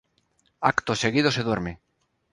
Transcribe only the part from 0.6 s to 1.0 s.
Acto